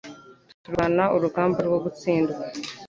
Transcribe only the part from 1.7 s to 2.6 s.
gutsindwa